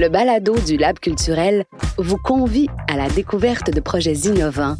Le 0.00 0.08
balado 0.08 0.54
du 0.58 0.78
Lab 0.78 0.98
culturel 0.98 1.66
vous 1.98 2.16
convie 2.16 2.68
à 2.90 2.96
la 2.96 3.10
découverte 3.10 3.70
de 3.70 3.80
projets 3.80 4.14
innovants 4.14 4.76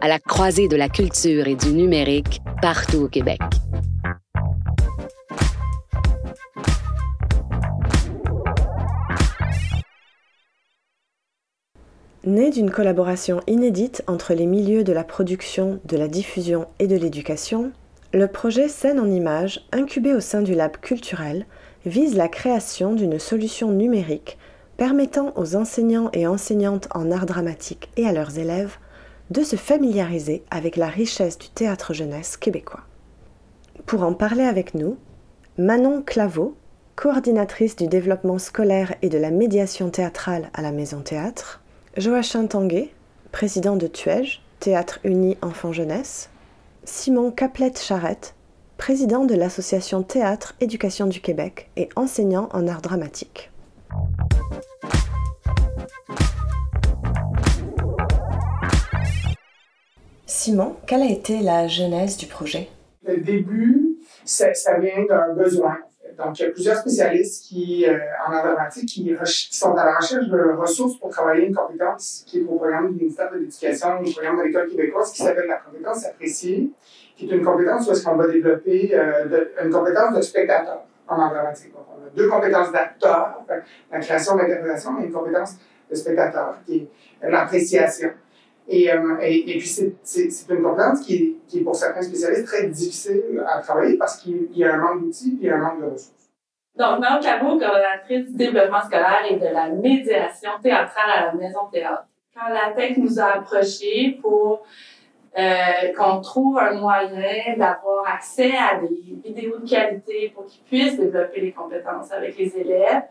à 0.00 0.08
la 0.08 0.18
croisée 0.18 0.66
de 0.66 0.74
la 0.74 0.88
culture 0.88 1.46
et 1.46 1.54
du 1.54 1.68
numérique 1.68 2.40
partout 2.60 3.02
au 3.02 3.08
Québec. 3.08 3.38
Né 12.24 12.50
d'une 12.50 12.72
collaboration 12.72 13.42
inédite 13.46 14.02
entre 14.08 14.34
les 14.34 14.46
milieux 14.46 14.82
de 14.82 14.92
la 14.92 15.04
production, 15.04 15.78
de 15.84 15.96
la 15.96 16.08
diffusion 16.08 16.66
et 16.80 16.88
de 16.88 16.96
l'éducation, 16.96 17.70
le 18.12 18.26
projet 18.26 18.66
Scène 18.66 18.98
en 18.98 19.08
images, 19.08 19.68
incubé 19.70 20.12
au 20.14 20.20
sein 20.20 20.42
du 20.42 20.56
Lab 20.56 20.78
culturel, 20.78 21.46
vise 21.86 22.16
la 22.16 22.26
création 22.26 22.92
d'une 22.92 23.20
solution 23.20 23.70
numérique 23.70 24.36
permettant 24.76 25.32
aux 25.36 25.56
enseignants 25.56 26.10
et 26.12 26.26
enseignantes 26.26 26.88
en 26.94 27.10
art 27.10 27.26
dramatique 27.26 27.90
et 27.96 28.06
à 28.06 28.12
leurs 28.12 28.38
élèves 28.38 28.76
de 29.30 29.42
se 29.42 29.56
familiariser 29.56 30.44
avec 30.50 30.76
la 30.76 30.88
richesse 30.88 31.38
du 31.38 31.48
théâtre 31.48 31.94
jeunesse 31.94 32.36
québécois. 32.36 32.82
Pour 33.86 34.02
en 34.02 34.12
parler 34.12 34.44
avec 34.44 34.74
nous, 34.74 34.96
Manon 35.58 36.02
Claveau, 36.02 36.56
coordinatrice 36.96 37.76
du 37.76 37.86
développement 37.86 38.38
scolaire 38.38 38.94
et 39.02 39.08
de 39.08 39.18
la 39.18 39.30
médiation 39.30 39.90
théâtrale 39.90 40.50
à 40.52 40.62
la 40.62 40.72
Maison 40.72 41.00
Théâtre, 41.00 41.62
Joachim 41.96 42.46
Tanguay, 42.46 42.90
président 43.32 43.76
de 43.76 43.86
Tuège, 43.86 44.42
Théâtre 44.60 45.00
Uni 45.04 45.36
Enfants 45.42 45.72
Jeunesse, 45.72 46.30
Simon 46.84 47.30
Caplette-Charette, 47.30 48.34
président 48.76 49.24
de 49.24 49.34
l'association 49.34 50.02
Théâtre 50.02 50.54
Éducation 50.60 51.06
du 51.06 51.20
Québec 51.20 51.70
et 51.76 51.88
enseignant 51.96 52.48
en 52.52 52.66
art 52.66 52.82
dramatique. 52.82 53.50
Simon, 60.44 60.76
quelle 60.86 61.00
a 61.00 61.10
été 61.10 61.40
la 61.40 61.68
genèse 61.68 62.18
du 62.18 62.26
projet? 62.26 62.68
Le 63.06 63.16
début, 63.16 63.96
ça, 64.26 64.48
vient 64.78 65.04
d'un 65.08 65.32
besoin. 65.32 65.78
Donc, 66.18 66.38
il 66.38 66.42
y 66.42 66.46
a 66.46 66.50
plusieurs 66.50 66.76
spécialistes 66.76 67.44
qui, 67.44 67.86
euh, 67.86 67.98
en 68.28 68.32
informatique 68.32 68.88
qui, 68.88 69.16
sont 69.50 69.74
à 69.74 69.84
la 69.86 69.96
recherche 69.96 70.28
de 70.28 70.54
ressources 70.56 70.98
pour 70.98 71.08
travailler 71.08 71.46
une 71.46 71.54
compétence 71.54 72.24
qui 72.26 72.40
est 72.40 72.42
au 72.42 72.56
programme 72.56 72.92
du 72.92 73.00
ministère 73.00 73.30
de 73.32 73.38
l'Éducation, 73.38 74.00
au 74.00 74.10
programme 74.10 74.38
de 74.38 74.42
l'École 74.42 74.68
québécoise, 74.68 75.12
qui 75.12 75.22
s'appelle 75.22 75.46
la 75.48 75.56
compétence 75.56 76.04
appréciée, 76.04 76.70
qui 77.16 77.26
est 77.26 77.34
une 77.34 77.42
compétence 77.42 77.88
où 77.88 77.92
est-ce 77.92 78.04
qu'on 78.04 78.16
va 78.16 78.28
développer 78.28 78.90
euh, 78.94 79.46
une 79.64 79.70
compétence 79.70 80.14
de 80.14 80.20
spectateur 80.20 80.84
en. 81.08 81.16
Donc, 81.16 81.86
on 81.96 82.06
a 82.06 82.10
deux 82.14 82.28
compétences 82.28 82.72
d'acteur, 82.72 83.44
la 83.90 84.00
création, 84.00 84.36
l'interprétation, 84.36 85.00
et 85.00 85.06
une 85.06 85.12
compétence 85.12 85.56
de 85.90 85.94
spectateur, 85.94 86.56
qui 86.66 86.88
est 87.22 87.30
l'appréciation. 87.30 88.10
Et, 88.66 88.90
euh, 88.90 89.16
puis, 89.18 89.66
c'est 89.66 90.48
une 90.48 90.62
compétence 90.62 91.00
qui 91.00 91.38
est, 91.52 91.60
pour 91.60 91.74
certains 91.76 92.02
spécialistes, 92.02 92.46
très 92.46 92.66
difficile 92.68 93.44
à 93.46 93.60
travailler 93.60 93.96
parce 93.96 94.16
qu'il 94.16 94.48
y 94.56 94.64
a 94.64 94.74
un 94.74 94.78
manque 94.78 95.02
d'outils 95.02 95.38
et 95.42 95.50
un 95.50 95.58
manque 95.58 95.80
de 95.80 95.86
ressources. 95.86 96.30
Donc, 96.76 96.98
Maud 96.98 97.22
Cabot, 97.22 97.58
coordonnatrice 97.58 98.30
du 98.30 98.36
développement 98.36 98.82
scolaire 98.82 99.24
et 99.30 99.36
de 99.36 99.46
la 99.46 99.68
médiation 99.68 100.50
théâtrale 100.60 101.10
à 101.10 101.26
la 101.26 101.34
Maison 101.34 101.66
Théâtre. 101.70 102.06
Quand 102.34 102.52
la 102.52 102.72
tech 102.72 102.96
nous 102.96 103.20
a 103.20 103.36
approchés 103.36 104.18
pour 104.20 104.66
euh, 105.36 105.92
qu'on 105.96 106.20
trouve 106.20 106.58
un 106.58 106.74
moyen 106.74 107.56
d'avoir 107.56 108.06
accès 108.06 108.52
à 108.56 108.78
des 108.78 109.18
vidéos 109.24 109.58
de 109.58 109.68
qualité 109.68 110.32
pour 110.34 110.46
qu'ils 110.46 110.62
puissent 110.62 110.98
développer 110.98 111.40
les 111.40 111.52
compétences 111.52 112.12
avec 112.12 112.38
les 112.38 112.56
élèves, 112.56 113.02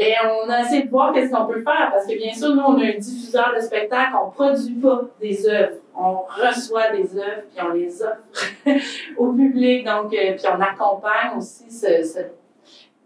et 0.00 0.14
on 0.24 0.48
a 0.48 0.60
essayé 0.60 0.84
de 0.84 0.90
voir 0.90 1.12
qu'est-ce 1.12 1.32
qu'on 1.32 1.46
peut 1.46 1.60
faire 1.60 1.90
parce 1.90 2.06
que 2.06 2.16
bien 2.16 2.32
sûr, 2.32 2.54
nous, 2.54 2.62
on 2.62 2.78
a 2.78 2.84
un 2.84 2.98
diffuseur 2.98 3.52
de 3.54 3.60
spectacle, 3.60 4.12
on 4.24 4.30
produit 4.30 4.74
pas 4.74 5.00
des 5.20 5.48
œuvres, 5.48 5.78
on 5.96 6.18
reçoit 6.22 6.92
des 6.92 7.18
œuvres 7.18 7.42
puis 7.52 7.66
on 7.66 7.72
les 7.72 8.00
offre 8.00 8.22
au 9.18 9.32
public. 9.32 9.84
Donc, 9.84 10.14
euh, 10.14 10.36
puis 10.36 10.46
on 10.46 10.60
accompagne 10.60 11.36
aussi 11.36 11.68
ce, 11.68 12.04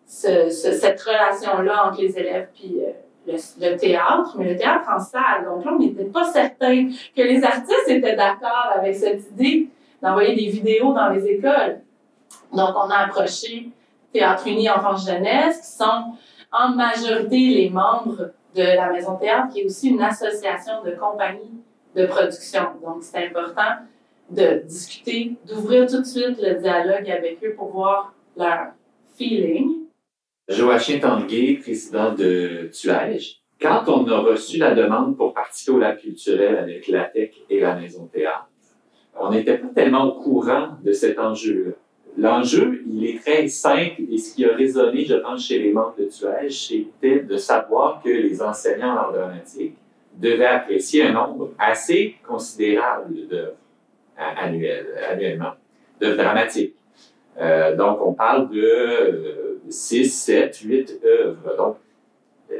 ce, 0.06 0.50
cette 0.50 1.00
relation-là 1.00 1.86
entre 1.88 2.02
les 2.02 2.18
élèves 2.18 2.48
puis 2.54 2.76
euh, 2.82 2.90
le, 3.26 3.76
théâtre, 3.76 4.34
mais 4.36 4.52
le 4.52 4.56
théâtre 4.56 4.88
en 4.94 4.98
salle. 4.98 5.44
Donc 5.44 5.64
là, 5.64 5.72
on 5.74 5.78
n'était 5.78 6.04
pas 6.04 6.24
certain 6.24 6.88
que 7.16 7.22
les 7.22 7.42
artistes 7.42 7.88
étaient 7.88 8.16
d'accord 8.16 8.72
avec 8.74 8.94
cette 8.94 9.30
idée 9.32 9.68
d'envoyer 10.02 10.34
des 10.34 10.50
vidéos 10.50 10.92
dans 10.92 11.08
les 11.10 11.26
écoles. 11.26 11.80
Donc, 12.52 12.70
on 12.76 12.90
a 12.90 13.06
approché 13.06 13.70
Théâtre 14.12 14.46
Uni 14.46 14.68
Enfants 14.68 14.96
Jeunesse, 14.96 15.60
qui 15.60 15.84
sont 15.84 16.14
en 16.50 16.70
majorité 16.70 17.38
les 17.38 17.70
membres 17.70 18.32
de 18.54 18.62
la 18.62 18.90
Maison 18.90 19.16
Théâtre, 19.16 19.52
qui 19.52 19.60
est 19.60 19.64
aussi 19.64 19.90
une 19.90 20.02
association 20.02 20.82
de 20.84 20.90
compagnies 20.90 21.62
de 21.96 22.06
production. 22.06 22.62
Donc, 22.82 23.02
c'est 23.02 23.26
important 23.26 23.86
de 24.28 24.62
discuter, 24.66 25.36
d'ouvrir 25.46 25.86
tout 25.86 26.00
de 26.00 26.06
suite 26.06 26.40
le 26.40 26.54
dialogue 26.54 27.10
avec 27.10 27.42
eux 27.44 27.54
pour 27.56 27.68
voir 27.68 28.12
leur 28.36 28.72
feeling. 29.16 29.81
Joachim 30.48 30.98
Tanguay, 30.98 31.58
président 31.62 32.12
de 32.12 32.68
Tuège. 32.72 33.40
Quand 33.60 33.84
on 33.86 34.08
a 34.08 34.18
reçu 34.18 34.58
la 34.58 34.74
demande 34.74 35.16
pour 35.16 35.32
participer 35.32 35.70
au 35.70 35.78
lab 35.78 35.98
culturel 35.98 36.56
avec 36.56 36.88
l'ATEC 36.88 37.44
et 37.48 37.60
la 37.60 37.76
Maison 37.76 38.06
Théâtre, 38.06 38.48
on 39.18 39.30
n'était 39.30 39.58
pas 39.58 39.68
tellement 39.68 40.04
au 40.04 40.20
courant 40.20 40.70
de 40.82 40.90
cet 40.92 41.20
enjeu-là. 41.20 41.72
L'enjeu, 42.18 42.82
il 42.86 43.06
est 43.06 43.20
très 43.20 43.46
simple 43.46 44.02
et 44.10 44.18
ce 44.18 44.34
qui 44.34 44.44
a 44.44 44.54
résonné, 44.54 45.04
je 45.04 45.14
pense, 45.14 45.46
chez 45.46 45.60
les 45.60 45.72
membres 45.72 45.94
de 45.96 46.06
Tuège, 46.06 46.68
c'était 46.68 47.20
de 47.20 47.36
savoir 47.36 48.02
que 48.02 48.10
les 48.10 48.42
enseignants 48.42 48.96
en 49.08 49.12
dramatique 49.12 49.76
devaient 50.16 50.44
apprécier 50.44 51.04
un 51.04 51.12
nombre 51.12 51.50
assez 51.58 52.16
considérable 52.26 53.28
d'œuvres 53.28 53.56
annuellement, 54.18 55.52
d'œuvres 56.00 56.16
dramatiques. 56.16 56.74
Euh, 57.40 57.74
donc, 57.76 57.98
on 58.04 58.12
parle 58.12 58.50
de 58.50 59.51
6, 59.72 60.08
7, 60.08 60.60
8 60.64 61.00
œuvres. 61.04 61.56
Donc, 61.56 61.76
euh, 62.50 62.54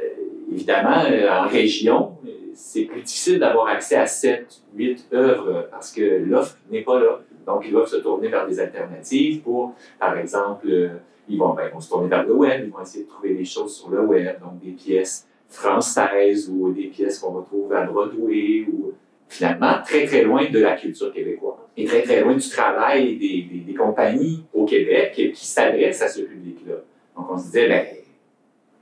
évidemment, 0.51 1.03
euh, 1.05 1.29
en 1.29 1.47
région, 1.47 2.17
c'est 2.53 2.83
plus 2.83 3.01
difficile 3.01 3.39
d'avoir 3.39 3.67
accès 3.67 3.95
à 3.95 4.05
7, 4.05 4.61
8 4.75 5.07
œuvres 5.13 5.67
parce 5.71 5.91
que 5.91 6.01
l'offre 6.01 6.57
n'est 6.69 6.81
pas 6.81 6.99
là. 6.99 7.21
Donc, 7.45 7.63
ils 7.65 7.71
doivent 7.71 7.87
se 7.87 7.97
tourner 7.97 8.29
vers 8.29 8.47
des 8.47 8.59
alternatives 8.59 9.41
pour, 9.41 9.73
par 9.99 10.17
exemple, 10.17 10.67
euh, 10.69 10.89
ils 11.27 11.37
vont, 11.37 11.53
ben, 11.53 11.69
vont 11.71 11.79
se 11.79 11.89
tourner 11.89 12.07
vers 12.07 12.25
le 12.25 12.33
web, 12.33 12.63
ils 12.65 12.71
vont 12.71 12.81
essayer 12.81 13.05
de 13.05 13.09
trouver 13.09 13.33
des 13.33 13.45
choses 13.45 13.75
sur 13.75 13.89
le 13.89 14.01
web, 14.01 14.39
donc 14.41 14.59
des 14.59 14.71
pièces 14.71 15.27
françaises 15.47 16.49
ou 16.49 16.71
des 16.71 16.87
pièces 16.87 17.19
qu'on 17.19 17.31
retrouve 17.31 17.71
à 17.73 17.83
Broadway 17.83 18.65
ou 18.71 18.93
finalement 19.27 19.81
très 19.85 20.05
très 20.05 20.23
loin 20.23 20.49
de 20.49 20.59
la 20.59 20.75
culture 20.75 21.13
québécoise 21.13 21.57
et 21.77 21.85
très 21.85 22.01
très 22.01 22.21
loin 22.21 22.35
du 22.35 22.49
travail 22.49 23.17
des 23.17 23.73
compagnies 23.73 24.43
au 24.53 24.65
Québec 24.65 25.13
qui 25.33 25.45
s'adressent 25.45 26.01
à 26.01 26.07
ce 26.07 26.21
public-là. 26.21 26.75
Donc 27.15 27.31
on 27.31 27.37
se 27.37 27.45
disait, 27.45 27.67
ben, 27.67 27.85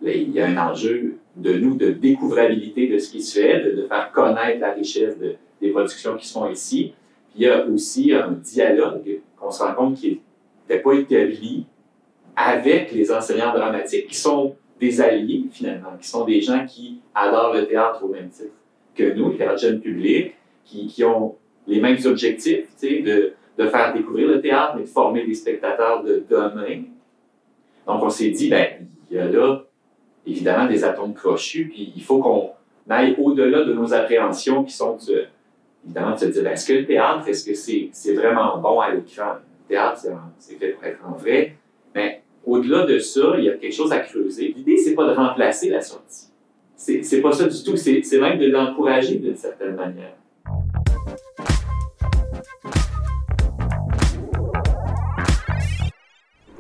là, 0.02 0.14
il 0.14 0.32
y 0.32 0.42
a 0.42 0.48
un 0.48 0.58
enjeu 0.58 1.18
de 1.36 1.54
nous 1.54 1.76
de 1.76 1.92
découvrabilité 1.92 2.88
de 2.88 2.98
ce 2.98 3.12
qui 3.12 3.22
se 3.22 3.40
fait, 3.40 3.64
de, 3.64 3.88
faire 3.88 4.12
connaître 4.12 4.60
la 4.60 4.74
richesse 4.74 5.18
de, 5.18 5.36
des 5.62 5.70
productions 5.70 6.18
qui 6.18 6.28
sont 6.28 6.50
ici, 6.50 6.94
il 7.36 7.44
y 7.44 7.48
a 7.48 7.66
aussi 7.66 8.14
un 8.14 8.32
dialogue 8.32 9.20
qu'on 9.38 9.52
se 9.52 9.64
rend 9.64 9.74
compte 9.74 9.96
qui 9.96 10.20
n'était 10.70 10.82
pas 10.82 10.94
établi 10.94 11.66
avec 12.36 12.92
les 12.92 13.12
enseignants 13.12 13.54
dramatiques, 13.54 14.08
qui 14.08 14.16
sont 14.16 14.56
des 14.80 15.00
alliés 15.00 15.46
finalement, 15.52 15.96
qui 16.00 16.08
sont 16.08 16.26
des 16.26 16.42
gens 16.42 16.66
qui 16.66 17.00
adorent 17.14 17.54
le 17.54 17.68
théâtre 17.68 18.04
au 18.04 18.10
même 18.10 18.30
titre 18.30 18.54
que 18.96 19.14
nous, 19.14 19.30
le 19.30 19.38
théâtre 19.38 19.62
jeune 19.62 19.80
public, 19.80 20.34
qui, 20.66 21.04
ont 21.04 21.36
les 21.68 21.80
mêmes 21.80 21.98
objectifs, 22.06 22.66
de, 22.82 23.34
de 23.58 23.68
faire 23.68 23.94
découvrir 23.94 24.28
le 24.28 24.42
théâtre, 24.42 24.74
mais 24.76 24.84
de 24.84 24.88
former 24.88 25.26
des 25.26 25.34
spectateurs 25.34 26.04
de 26.04 26.24
demain. 26.30 26.84
Donc 27.88 28.04
on 28.04 28.10
s'est 28.10 28.30
dit, 28.30 28.50
ben, 28.50 28.68
il 29.10 29.18
y 29.18 29.20
a 29.20 29.26
là 29.26 29.64
évidemment 30.26 30.68
des 30.68 30.84
atomes 30.84 31.14
crochus, 31.14 31.70
puis 31.70 31.94
il 31.96 32.04
faut 32.04 32.20
qu'on 32.20 32.52
aille 32.90 33.16
au-delà 33.18 33.64
de 33.64 33.74
nos 33.74 33.94
appréhensions 33.94 34.64
qui 34.64 34.74
sont 34.74 34.98
de, 35.08 35.26
évidemment, 35.84 36.12
de 36.12 36.20
se 36.20 36.26
dire, 36.26 36.44
ben, 36.44 36.54
est-ce 36.54 36.68
que 36.68 36.74
le 36.74 36.86
théâtre, 36.86 37.28
est-ce 37.28 37.46
que 37.46 37.54
c'est 37.54 37.90
c'est 37.92 38.14
vraiment 38.14 38.58
bon 38.58 38.80
à 38.80 38.92
l'écran? 38.92 39.34
Le 39.36 39.76
théâtre, 39.76 40.02
c'est 40.40 40.56
fait 40.56 40.70
pour 40.70 40.84
être 40.84 41.00
en 41.06 41.14
vrai. 41.14 41.56
Mais 41.96 42.22
au-delà 42.46 42.86
de 42.86 43.00
ça, 43.00 43.34
il 43.38 43.46
y 43.46 43.50
a 43.50 43.54
quelque 43.54 43.74
chose 43.74 43.92
à 43.92 44.00
creuser. 44.00 44.54
L'idée, 44.56 44.78
c'est 44.78 44.96
pas 44.96 45.08
de 45.08 45.14
remplacer 45.14 45.70
la 45.70 45.82
sortie. 45.82 46.28
C'est 46.76 47.22
pas 47.22 47.32
ça 47.32 47.48
du 47.48 47.64
tout. 47.64 47.78
C'est 47.78 48.20
même 48.20 48.40
de 48.40 48.48
l'encourager 48.48 49.16
d'une 49.16 49.36
certaine 49.36 49.76
manière. 49.76 50.16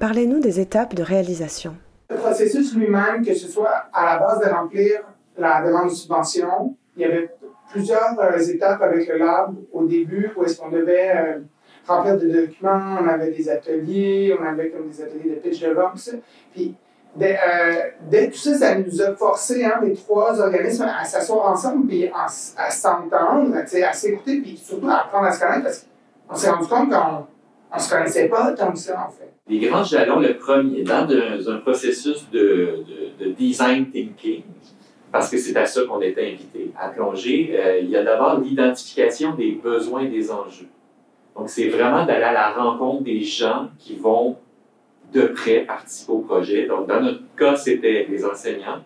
Parlez-nous 0.01 0.39
des 0.39 0.59
étapes 0.59 0.95
de 0.95 1.03
réalisation. 1.03 1.75
Le 2.09 2.15
processus 2.15 2.75
lui-même, 2.75 3.23
que 3.23 3.35
ce 3.35 3.47
soit 3.47 3.83
à 3.93 4.03
la 4.03 4.17
base 4.17 4.39
de 4.39 4.49
remplir 4.49 5.01
la 5.37 5.61
demande 5.61 5.89
de 5.89 5.93
subvention, 5.93 6.75
il 6.97 7.03
y 7.03 7.05
avait 7.05 7.29
plusieurs 7.71 8.19
euh, 8.19 8.39
étapes 8.39 8.81
avec 8.81 9.07
le 9.07 9.19
lab 9.19 9.53
au 9.71 9.85
début 9.85 10.31
où 10.35 10.43
est-ce 10.43 10.59
qu'on 10.59 10.71
devait 10.71 11.11
euh, 11.15 11.39
remplir 11.87 12.17
des 12.17 12.29
documents, 12.33 12.97
on 12.99 13.07
avait 13.07 13.29
des 13.29 13.47
ateliers, 13.47 14.35
on 14.41 14.43
avait 14.43 14.71
comme 14.71 14.89
des 14.89 15.03
ateliers 15.03 15.35
de 15.35 15.35
pitch 15.35 15.61
de 15.61 15.71
box. 15.71 16.15
Puis 16.51 16.73
dès, 17.15 17.37
euh, 17.37 18.27
tout 18.31 18.37
ça, 18.37 18.55
ça 18.55 18.75
nous 18.79 19.01
a 19.03 19.15
forcé, 19.15 19.63
hein, 19.63 19.81
les 19.83 19.93
trois 19.93 20.41
organismes, 20.41 20.89
à 20.99 21.05
s'asseoir 21.05 21.51
ensemble, 21.51 21.85
puis 21.85 22.09
à, 22.11 22.27
s'entendre, 22.71 23.55
à 23.55 23.93
s'écouter, 23.93 24.41
puis 24.41 24.57
surtout 24.57 24.89
à 24.89 25.01
apprendre 25.01 25.27
à 25.27 25.31
se 25.31 25.39
connaître, 25.39 25.63
parce 25.63 25.85
qu'on 26.27 26.35
s'est 26.35 26.49
rendu 26.49 26.67
compte 26.67 26.89
qu'on 26.89 27.27
ne 27.77 27.81
se 27.81 27.89
connaissait 27.89 28.27
pas 28.27 28.51
tant 28.51 28.71
que 28.71 28.77
ça, 28.77 29.07
en 29.07 29.11
fait. 29.11 29.31
Les 29.47 29.59
grands 29.59 29.83
jalons, 29.83 30.19
le 30.19 30.37
premier, 30.37 30.83
dans 30.83 31.07
un, 31.49 31.57
processus 31.57 32.29
de, 32.31 32.83
de, 33.19 33.25
de, 33.25 33.31
design 33.31 33.89
thinking, 33.89 34.43
parce 35.11 35.29
que 35.29 35.37
c'est 35.37 35.55
à 35.57 35.65
ça 35.65 35.81
qu'on 35.83 36.01
était 36.01 36.33
invité 36.33 36.71
à 36.79 36.89
plonger, 36.89 37.51
euh, 37.53 37.79
il 37.79 37.89
y 37.89 37.97
a 37.97 38.03
d'abord 38.03 38.39
l'identification 38.39 39.35
des 39.35 39.53
besoins 39.53 40.01
et 40.01 40.07
des 40.07 40.31
enjeux. 40.31 40.69
Donc, 41.35 41.49
c'est 41.49 41.69
vraiment 41.69 42.05
d'aller 42.05 42.23
à 42.23 42.33
la 42.33 42.51
rencontre 42.51 43.03
des 43.03 43.21
gens 43.21 43.69
qui 43.77 43.95
vont 43.95 44.37
de 45.13 45.23
près 45.23 45.61
participer 45.61 46.11
au 46.11 46.19
projet. 46.19 46.67
Donc, 46.67 46.87
dans 46.87 47.01
notre 47.01 47.23
cas, 47.35 47.55
c'était 47.55 48.07
les 48.09 48.25
enseignants 48.25 48.79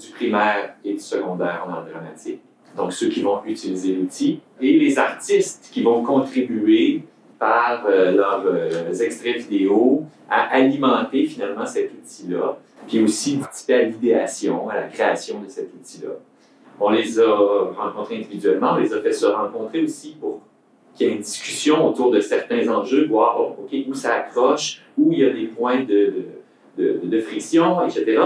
du 0.00 0.10
primaire 0.10 0.74
et 0.84 0.94
du 0.94 1.00
secondaire 1.00 1.66
en 1.66 1.88
dramatique. 1.88 2.40
Donc, 2.76 2.92
ceux 2.92 3.08
qui 3.08 3.22
vont 3.22 3.44
utiliser 3.44 3.94
l'outil 3.94 4.40
et 4.60 4.78
les 4.78 4.98
artistes 4.98 5.70
qui 5.72 5.82
vont 5.82 6.02
contribuer 6.02 7.04
par 7.44 7.84
euh, 7.86 8.12
leurs 8.12 8.42
euh, 8.46 8.90
extraits 8.90 9.36
vidéo 9.36 10.04
à 10.30 10.54
alimenter 10.54 11.26
finalement 11.26 11.66
cet 11.66 11.92
outil-là, 11.92 12.56
puis 12.88 13.02
aussi 13.02 13.36
participer 13.36 13.74
à 13.74 13.82
l'idéation, 13.82 14.70
à 14.70 14.76
la 14.76 14.82
création 14.84 15.42
de 15.42 15.48
cet 15.50 15.68
outil-là. 15.74 16.12
On 16.80 16.88
les 16.88 17.20
a 17.20 17.70
rencontrés 17.76 18.16
individuellement, 18.16 18.72
on 18.72 18.78
les 18.78 18.94
a 18.94 19.00
fait 19.02 19.12
se 19.12 19.26
rencontrer 19.26 19.82
aussi 19.82 20.16
pour 20.18 20.40
qu'il 20.94 21.06
y 21.06 21.10
ait 21.10 21.12
une 21.12 21.20
discussion 21.20 21.86
autour 21.86 22.10
de 22.10 22.20
certains 22.20 22.66
enjeux, 22.66 23.06
voir 23.08 23.38
OK, 23.38 23.76
où 23.88 23.92
ça 23.92 24.14
accroche, 24.14 24.80
où 24.96 25.12
il 25.12 25.18
y 25.18 25.24
a 25.26 25.30
des 25.30 25.48
points 25.48 25.84
de, 25.84 26.14
de, 26.78 27.20
friction, 27.20 27.86
etc., 27.86 28.22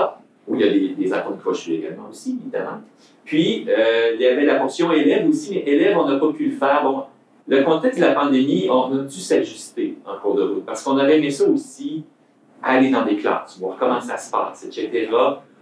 où 0.47 0.55
il 0.55 0.61
y 0.61 0.65
a 0.65 0.73
des, 0.73 0.89
des 0.91 1.13
atomes 1.13 1.39
crochus 1.39 1.75
également 1.75 2.09
aussi, 2.09 2.39
évidemment. 2.41 2.83
Puis, 3.25 3.67
euh, 3.69 4.13
il 4.15 4.21
y 4.21 4.27
avait 4.27 4.45
la 4.45 4.61
portion 4.61 4.93
élèves 4.93 5.29
aussi, 5.29 5.55
mais 5.55 5.71
élèves, 5.71 5.99
on 5.99 6.09
n'a 6.09 6.19
pas 6.19 6.33
pu 6.33 6.47
le 6.47 6.53
faire. 6.53 7.08
Le 7.49 7.63
contexte 7.65 7.99
de 7.99 8.05
la 8.05 8.13
pandémie, 8.13 8.69
on 8.71 8.93
a 8.93 9.03
dû 9.03 9.19
s'ajuster 9.19 9.99
en 10.05 10.19
cours 10.19 10.37
de 10.37 10.43
route, 10.43 10.67
parce 10.67 10.83
qu'on 10.83 10.99
avait 10.99 11.19
aimé 11.19 11.31
ça 11.31 11.49
aussi, 11.49 12.05
aller 12.63 12.91
dans 12.91 13.05
des 13.05 13.17
classes, 13.17 13.59
voir 13.59 13.77
comment 13.79 14.01
ça 14.01 14.17
se 14.17 14.31
passe, 14.31 14.65
etc., 14.65 15.09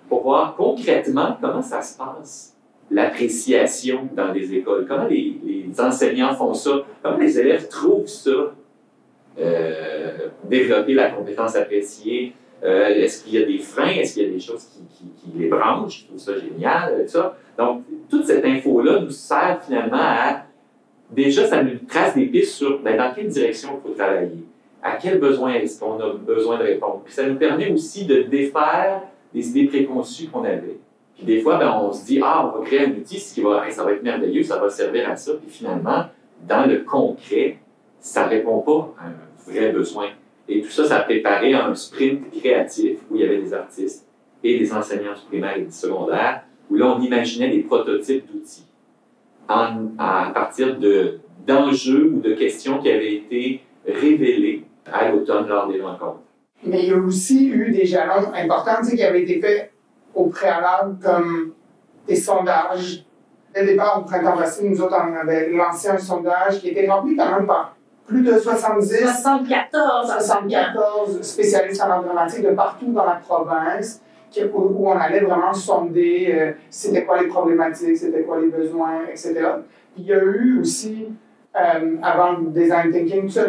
pour 0.08 0.22
voir 0.22 0.54
concrètement 0.56 1.36
comment 1.40 1.62
ça 1.62 1.80
se 1.82 1.96
passe 1.96 2.56
l'appréciation 2.90 4.08
dans 4.14 4.32
les 4.32 4.54
écoles? 4.54 4.86
Comment 4.88 5.06
les, 5.06 5.38
enseignants 5.78 6.34
font 6.34 6.54
ça? 6.54 6.70
Comment 7.02 7.18
les 7.18 7.38
élèves 7.38 7.68
trouvent 7.68 8.06
ça? 8.06 8.54
Euh, 9.38 10.28
développer 10.44 10.94
la 10.94 11.10
compétence 11.10 11.56
appréciée. 11.56 12.32
Euh, 12.64 12.88
est-ce 12.88 13.24
qu'il 13.24 13.34
y 13.34 13.42
a 13.42 13.46
des 13.46 13.58
freins? 13.58 13.90
Est-ce 13.90 14.14
qu'il 14.14 14.22
y 14.22 14.26
a 14.26 14.32
des 14.32 14.40
choses 14.40 14.66
qui, 14.96 15.38
les 15.38 15.48
branchent? 15.48 16.02
Je 16.02 16.06
trouve 16.06 16.18
ça 16.18 16.32
génial, 16.38 17.06
ça. 17.08 17.36
Donc, 17.58 17.82
toute 18.08 18.24
cette 18.24 18.44
info-là 18.44 19.00
nous 19.00 19.10
sert 19.10 19.60
finalement 19.64 19.98
à... 20.00 20.45
Déjà, 21.11 21.47
ça 21.47 21.62
nous 21.62 21.79
trace 21.88 22.14
des 22.14 22.26
pistes 22.26 22.55
sur 22.55 22.81
ben, 22.81 22.97
dans 22.97 23.12
quelle 23.14 23.29
direction 23.29 23.79
il 23.79 23.88
faut 23.88 23.94
travailler. 23.94 24.44
À 24.82 24.97
quel 24.97 25.19
besoin 25.19 25.55
est-ce 25.55 25.81
qu'on 25.81 25.99
a 26.00 26.14
besoin 26.14 26.58
de 26.58 26.64
répondre? 26.64 27.03
Puis 27.05 27.14
ça 27.14 27.26
nous 27.26 27.37
permet 27.37 27.73
aussi 27.73 28.05
de 28.05 28.23
défaire 28.23 29.03
des 29.32 29.49
idées 29.49 29.67
préconçues 29.67 30.29
qu'on 30.29 30.44
avait. 30.44 30.79
Puis 31.17 31.25
des 31.25 31.41
fois, 31.41 31.58
ben, 31.58 31.73
on 31.81 31.93
se 31.93 32.05
dit, 32.05 32.20
ah, 32.23 32.50
on 32.53 32.58
va 32.58 32.64
créer 32.64 32.87
un 32.87 32.91
outil, 32.91 33.17
qui 33.17 33.41
va, 33.41 33.69
ça 33.70 33.85
va 33.85 33.93
être 33.93 34.03
merveilleux, 34.03 34.43
ça 34.43 34.58
va 34.58 34.69
servir 34.69 35.08
à 35.08 35.17
ça. 35.17 35.32
Puis 35.35 35.50
finalement, 35.50 36.06
dans 36.47 36.67
le 36.69 36.81
concret, 36.81 37.58
ça 38.00 38.26
ne 38.26 38.31
répond 38.31 38.61
pas 38.61 38.94
à 38.99 39.06
un 39.06 39.50
vrai 39.50 39.70
besoin. 39.70 40.08
Et 40.49 40.61
tout 40.61 40.70
ça, 40.70 40.85
ça 40.85 40.97
a 40.99 41.00
préparé 41.00 41.55
un 41.55 41.75
sprint 41.75 42.31
créatif 42.38 42.99
où 43.11 43.17
il 43.17 43.23
y 43.23 43.25
avait 43.25 43.38
des 43.38 43.55
artistes 43.55 44.06
et 44.44 44.58
des 44.58 44.73
enseignants 44.73 45.14
du 45.14 45.23
primaire 45.29 45.56
et 45.56 45.62
du 45.62 45.73
secondaire, 45.73 46.43
où 46.70 46.76
là, 46.76 46.94
on 46.97 47.00
imaginait 47.00 47.49
des 47.49 47.61
prototypes 47.61 48.26
d'outils 48.31 48.67
à 49.48 50.31
partir 50.34 50.78
de, 50.78 51.20
d'enjeux 51.46 52.12
ou 52.14 52.20
de 52.20 52.34
questions 52.34 52.78
qui 52.78 52.90
avaient 52.90 53.14
été 53.14 53.62
révélées 53.87 54.64
à 54.93 55.10
l'automne 55.10 55.46
lors 55.48 55.69
des 55.69 55.81
rencontres. 55.81 56.20
Mais 56.64 56.82
il 56.82 56.88
y 56.88 56.93
a 56.93 56.98
aussi 56.98 57.48
eu 57.48 57.70
des 57.70 57.84
jalons 57.84 58.32
importants 58.34 58.82
qui 58.82 59.02
avaient 59.02 59.22
été 59.22 59.40
faits 59.40 59.72
au 60.14 60.26
préalable 60.26 60.96
comme 61.02 61.52
des 62.06 62.16
sondages. 62.16 63.04
Dès 63.54 63.62
le 63.62 63.69
départ, 63.69 64.00
au 64.00 64.04
printemps 64.04 64.37
passé, 64.37 64.69
nous 64.69 64.81
autres, 64.81 64.96
on 64.96 65.14
avait 65.14 65.50
lancé 65.50 65.88
un 65.88 65.98
sondage 65.98 66.60
qui 66.60 66.70
était 66.70 66.88
rempli 66.88 67.16
quand 67.16 67.31
même 67.31 67.46
par 67.46 67.76
plus 68.06 68.22
de 68.22 68.38
70, 68.38 68.98
74, 69.00 70.08
74 70.08 71.22
spécialistes 71.22 71.82
en 71.82 71.90
art 71.90 72.04
dramatique 72.04 72.44
de 72.44 72.54
partout 72.54 72.93
dans 72.93 73.04
la 73.04 73.16
province, 73.16 74.00
où, 74.52 74.88
on 74.88 74.96
allait 74.96 75.20
vraiment 75.20 75.52
sonder 75.52 76.34
euh, 76.34 76.52
c'était 76.70 77.05
quoi 77.05 77.20
les 77.20 77.28
problématiques, 77.28 77.96
c'était 77.96 78.23
quoi 78.23 78.40
les 78.40 78.49
besoins, 78.49 79.05
etc. 79.08 79.34
Il 79.96 80.05
y 80.05 80.12
a 80.12 80.23
eu 80.23 80.61
aussi, 80.61 81.08
euh, 81.55 81.96
avant 82.02 82.32
le 82.32 82.50
design 82.50 82.93
thinking, 82.93 83.23
tout 83.23 83.31
ça, 83.31 83.46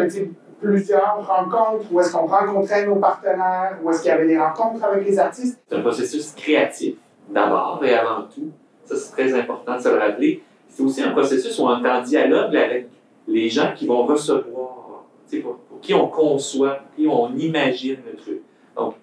plusieurs 0.60 1.28
rencontres, 1.28 1.86
où 1.92 2.00
est-ce 2.00 2.12
qu'on 2.12 2.26
rencontrait 2.26 2.86
nos 2.86 2.96
partenaires, 2.96 3.78
où 3.84 3.90
est-ce 3.90 4.02
qu'il 4.02 4.10
y 4.10 4.14
avait 4.14 4.28
des 4.28 4.38
rencontres 4.38 4.84
avec 4.84 5.06
les 5.06 5.20
artistes. 5.20 5.60
C'est 5.70 5.76
un 5.76 5.82
processus 5.82 6.32
créatif, 6.32 6.96
d'abord 7.30 7.82
et 7.84 7.94
avant 7.94 8.24
tout. 8.24 8.50
Ça, 8.86 8.96
c'est 8.96 9.12
très 9.12 9.34
important 9.38 9.76
de 9.76 9.82
se 9.82 9.90
le 9.90 9.98
rappeler. 9.98 10.42
C'est 10.70 10.84
aussi 10.84 11.04
un 11.04 11.12
processus 11.12 11.58
où 11.60 11.64
on 11.64 11.84
est 11.84 11.90
en 11.90 12.02
dialogue 12.02 12.56
avec 12.56 12.88
les 13.28 13.50
gens 13.50 13.74
qui 13.76 13.86
vont 13.86 14.06
recevoir, 14.06 15.04
pour, 15.44 15.58
pour 15.58 15.80
qui 15.82 15.94
on 15.94 16.08
conçoit, 16.08 16.76
pour 16.76 16.96
qui 16.96 17.08
on 17.08 17.36
imagine 17.36 17.98
le 18.10 18.16
truc. 18.18 18.42
Donc, 18.76 18.96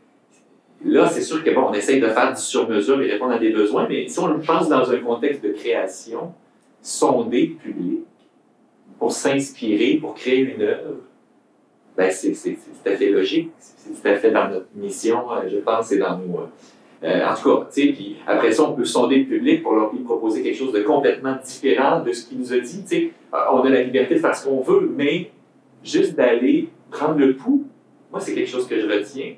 là, 0.85 1.09
c'est 1.09 1.23
sûr 1.23 1.43
que 1.43 1.51
bon, 1.51 1.67
on 1.69 1.73
essaye 1.73 2.01
de 2.01 2.09
faire 2.09 2.33
du 2.33 2.41
sur-mesure 2.41 3.01
et 3.03 3.11
répondre 3.13 3.33
à 3.33 3.39
des 3.39 3.51
besoins, 3.51 3.87
mais 3.89 4.09
si 4.09 4.19
on 4.19 4.29
le 4.29 4.41
pense 4.41 4.69
dans 4.69 4.91
un 4.91 4.99
contexte 4.99 5.43
de 5.43 5.51
création, 5.51 6.33
sonder 6.83 7.47
le 7.47 7.55
public 7.55 8.01
pour 8.99 9.13
s'inspirer, 9.13 9.97
pour 10.01 10.15
créer 10.15 10.41
une 10.41 10.63
œuvre, 10.63 11.01
ben 11.97 12.11
c'est 12.11 12.33
tout 12.33 12.89
à 12.89 12.93
fait 12.93 13.11
logique. 13.11 13.51
C'est 13.59 13.91
tout 13.91 14.09
à 14.09 14.15
fait 14.17 14.31
dans 14.31 14.49
notre 14.49 14.67
mission, 14.75 15.31
euh, 15.33 15.49
je 15.49 15.59
pense, 15.59 15.93
et 15.93 15.99
dans 15.99 16.19
nos. 16.19 16.39
Euh, 16.39 16.47
euh, 17.05 17.27
en 17.27 17.35
tout 17.35 17.51
cas, 17.51 17.69
tu 17.73 17.83
sais, 17.83 17.93
puis 17.93 18.17
après 18.27 18.51
ça, 18.51 18.63
on 18.63 18.73
peut 18.73 18.85
sonder 18.85 19.19
le 19.19 19.27
public 19.27 19.63
pour 19.63 19.75
leur 19.75 19.91
proposer 20.05 20.43
quelque 20.43 20.57
chose 20.57 20.73
de 20.73 20.81
complètement 20.83 21.37
différent 21.45 22.01
de 22.01 22.13
ce 22.13 22.27
qu'il 22.27 22.39
nous 22.39 22.53
a 22.53 22.59
dit. 22.59 22.83
Tu 22.83 22.89
sais, 22.89 23.11
on 23.33 23.61
a 23.61 23.69
la 23.69 23.83
liberté 23.83 24.15
de 24.15 24.21
faire 24.21 24.35
ce 24.35 24.47
qu'on 24.47 24.61
veut, 24.61 24.91
mais 24.97 25.31
juste 25.83 26.15
d'aller 26.15 26.71
prendre 26.91 27.19
le 27.19 27.37
pouls, 27.37 27.65
moi, 28.11 28.21
c'est 28.21 28.35
quelque 28.35 28.49
chose 28.49 28.67
que 28.67 28.81
je 28.81 28.87
retiens. 28.87 29.35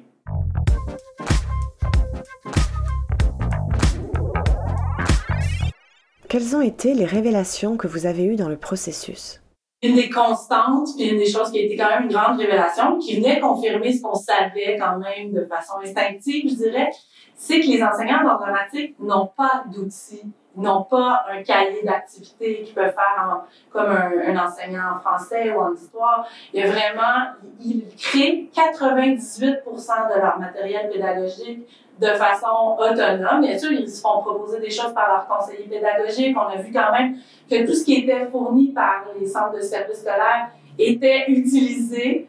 Quelles 6.36 6.54
ont 6.54 6.60
été 6.60 6.92
les 6.92 7.06
révélations 7.06 7.78
que 7.78 7.86
vous 7.86 8.04
avez 8.04 8.24
eues 8.24 8.36
dans 8.36 8.50
le 8.50 8.58
processus? 8.58 9.40
une 9.82 9.96
des 9.96 10.10
constantes, 10.10 10.88
puis 10.94 11.08
une 11.08 11.16
des 11.16 11.30
choses 11.30 11.50
qui 11.50 11.60
a 11.60 11.62
été 11.62 11.76
quand 11.76 11.88
même 11.88 12.02
une 12.02 12.12
grande 12.12 12.38
révélation, 12.38 12.98
qui 12.98 13.16
venait 13.16 13.40
confirmer 13.40 13.90
ce 13.94 14.02
qu'on 14.02 14.14
savait 14.14 14.76
quand 14.78 14.98
même 14.98 15.32
de 15.32 15.46
façon 15.46 15.78
instinctive, 15.82 16.50
je 16.50 16.56
dirais, 16.56 16.90
c'est 17.34 17.60
que 17.60 17.66
les 17.66 17.82
enseignants 17.82 18.28
en 18.28 18.36
dramatique 18.36 18.96
n'ont 19.00 19.30
pas 19.34 19.64
d'outils, 19.72 20.24
n'ont 20.56 20.84
pas 20.84 21.24
un 21.30 21.42
cahier 21.42 21.82
d'activités 21.84 22.62
qu'ils 22.62 22.74
peuvent 22.74 22.94
faire 22.94 23.44
comme 23.70 23.90
un, 23.90 24.36
enseignant 24.36 24.92
en 24.94 25.00
français 25.00 25.52
ou 25.52 25.60
en 25.60 25.74
histoire. 25.74 26.26
Il 26.52 26.66
vraiment, 26.66 27.32
ils 27.60 27.84
créent 27.96 28.48
98% 28.54 29.62
de 29.62 30.20
leur 30.20 30.38
matériel 30.38 30.90
pédagogique 30.90 31.68
de 32.00 32.06
façon 32.08 32.76
autonome. 32.78 33.40
Bien 33.40 33.58
sûr, 33.58 33.72
ils 33.72 33.88
se 33.88 34.00
font 34.00 34.20
proposer 34.20 34.60
des 34.60 34.70
choses 34.70 34.92
par 34.92 35.08
leurs 35.08 35.26
conseillers 35.26 35.68
pédagogiques. 35.68 36.36
On 36.36 36.48
a 36.48 36.56
vu 36.56 36.72
quand 36.72 36.92
même 36.92 37.16
que 37.50 37.66
tout 37.66 37.74
ce 37.74 37.84
qui 37.84 38.00
était 38.00 38.26
fourni 38.26 38.68
par 38.68 39.04
les 39.18 39.26
centres 39.26 39.56
de 39.56 39.60
services 39.60 40.00
scolaires 40.00 40.50
était 40.78 41.24
utilisé. 41.28 42.28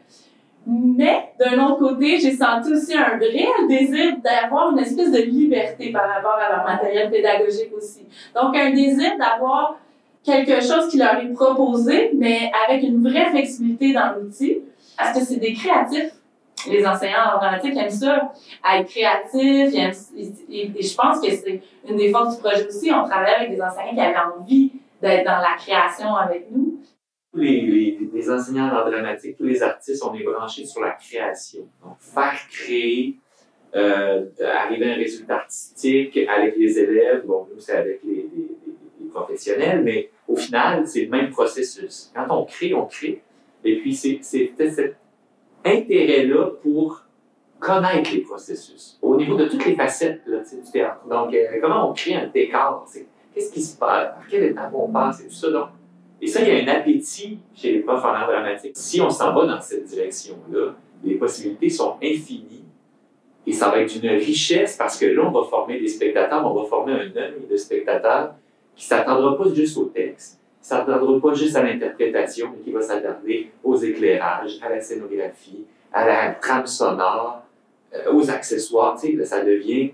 Mais 0.70 1.32
d'un 1.38 1.64
autre 1.64 1.78
côté, 1.78 2.20
j'ai 2.20 2.32
senti 2.32 2.72
aussi 2.72 2.94
un 2.94 3.16
réel 3.18 3.48
désir 3.68 4.16
d'avoir 4.22 4.70
une 4.72 4.78
espèce 4.80 5.10
de 5.10 5.22
liberté 5.22 5.90
par 5.90 6.06
rapport 6.06 6.36
à 6.38 6.56
leur 6.56 6.64
matériel 6.64 7.10
pédagogique 7.10 7.72
aussi. 7.74 8.04
Donc, 8.34 8.54
un 8.54 8.70
désir 8.72 9.16
d'avoir 9.18 9.76
quelque 10.22 10.60
chose 10.60 10.88
qui 10.90 10.98
leur 10.98 11.16
est 11.16 11.32
proposé, 11.32 12.10
mais 12.14 12.52
avec 12.68 12.82
une 12.82 13.02
vraie 13.02 13.30
flexibilité 13.30 13.94
dans 13.94 14.14
l'outil. 14.14 14.58
Parce 14.98 15.18
que 15.18 15.24
c'est 15.24 15.36
des 15.36 15.54
créatifs 15.54 16.12
les 16.66 16.86
enseignants 16.86 17.34
en 17.34 17.38
dramatique 17.38 17.76
aiment 17.76 17.90
ça, 17.90 18.32
à 18.62 18.78
être 18.78 18.88
créatifs. 18.88 19.74
et, 19.74 20.82
je 20.82 20.96
pense 20.96 21.20
que 21.20 21.30
c'est 21.30 21.62
une 21.88 21.96
des 21.96 22.10
forces 22.10 22.36
du 22.36 22.42
projet 22.42 22.66
aussi. 22.66 22.90
On 22.92 23.04
travaille 23.08 23.34
avec 23.34 23.50
des 23.50 23.62
enseignants 23.62 23.94
qui 23.94 24.00
avaient 24.00 24.16
envie 24.18 24.72
d'être 25.00 25.24
dans 25.24 25.38
la 25.38 25.56
création 25.56 26.14
avec 26.14 26.48
nous. 26.50 26.78
Les, 27.38 27.98
les, 28.12 28.30
enseignants 28.30 28.68
en 28.68 28.88
dramatique, 28.90 29.36
tous 29.36 29.44
les 29.44 29.62
artistes, 29.62 30.02
on 30.04 30.14
est 30.14 30.22
branchés 30.22 30.64
sur 30.64 30.80
la 30.80 30.92
création. 30.92 31.66
Donc, 31.82 31.96
faire 32.00 32.38
créer, 32.50 33.16
euh, 33.74 34.26
arriver 34.40 34.90
à 34.90 34.94
un 34.94 34.96
résultat 34.96 35.36
artistique 35.36 36.18
avec 36.28 36.56
les 36.56 36.78
élèves. 36.78 37.24
Bon, 37.26 37.46
nous, 37.52 37.60
c'est 37.60 37.76
avec 37.76 38.00
les, 38.04 38.28
les, 38.34 38.48
les, 39.00 39.08
professionnels, 39.10 39.82
mais 39.82 40.10
au 40.26 40.36
final, 40.36 40.86
c'est 40.86 41.04
le 41.04 41.10
même 41.10 41.30
processus. 41.30 42.12
Quand 42.14 42.26
on 42.30 42.44
crée, 42.44 42.74
on 42.74 42.86
crée. 42.86 43.22
Et 43.64 43.76
puis, 43.76 43.94
c'est 43.94 44.20
cette 44.22 44.96
intérêt-là 45.64 46.50
pour 46.62 47.04
connaître 47.58 48.12
les 48.12 48.20
processus. 48.20 48.98
Au 49.02 49.08
au 49.08 49.16
niveau 49.16 49.36
de 49.36 49.46
toutes 49.46 49.66
les 49.66 49.74
facettes 49.74 50.22
là, 50.26 50.38
du 50.38 50.70
théâtre. 50.70 51.06
Donc, 51.08 51.34
euh, 51.34 51.58
comment 51.60 51.90
on 51.90 51.92
crée 51.92 52.14
un 52.14 52.28
décor? 52.28 52.86
Qu'est-ce 53.34 53.52
qui 53.52 53.62
se 53.62 53.76
passe? 53.76 54.14
Par 54.14 54.26
quelle 54.28 54.44
étape 54.44 54.72
on 54.74 54.88
passe? 54.92 55.20
Et 55.20 55.28
tout 55.28 55.34
ça. 55.34 55.50
Donc, 55.50 55.68
et 56.20 56.26
ça, 56.26 56.40
il 56.42 56.48
y 56.48 56.50
a 56.50 56.62
un 56.62 56.76
appétit 56.76 57.38
chez 57.54 57.72
les 57.72 57.78
profs 57.80 58.04
en 58.04 58.08
art 58.08 58.28
dramatique. 58.28 58.72
Si 58.74 59.00
on 59.00 59.10
s'en 59.10 59.32
va 59.34 59.46
dans 59.46 59.60
cette 59.60 59.84
direction-là, 59.84 60.74
les 61.04 61.14
possibilités 61.14 61.70
sont 61.70 61.94
infinies. 62.02 62.64
Et 63.46 63.52
ça 63.52 63.70
va 63.70 63.80
être 63.80 63.94
une 63.94 64.10
richesse 64.10 64.76
parce 64.76 64.98
que 64.98 65.06
là, 65.06 65.22
on 65.26 65.30
va 65.30 65.46
former 65.48 65.80
des 65.80 65.88
spectateurs, 65.88 66.44
on 66.44 66.60
va 66.60 66.68
former 66.68 66.92
un 66.92 67.16
œil 67.16 67.46
de 67.48 67.56
spectateurs 67.56 68.34
qui 68.74 68.84
ne 68.84 68.88
s'attendra 68.88 69.38
pas 69.38 69.54
juste 69.54 69.78
au 69.78 69.84
texte, 69.84 70.40
qui 70.60 70.72
ne 70.72 70.76
s'attendra 70.76 71.20
pas 71.20 71.34
juste 71.34 71.56
à 71.56 71.62
l'interprétation, 71.62 72.50
mais 72.52 72.62
qui 72.62 72.72
va 72.72 72.82
s'attarder 72.82 73.50
aux 73.62 73.76
éclairages, 73.76 74.58
à 74.60 74.68
la 74.68 74.80
scénographie, 74.80 75.64
à 75.92 76.06
la 76.06 76.32
trame 76.32 76.66
sonore, 76.66 77.42
euh, 77.94 78.12
aux 78.12 78.28
accessoires. 78.28 78.98
Tu 79.00 79.16
sais, 79.16 79.24
ça 79.24 79.42
devient. 79.42 79.92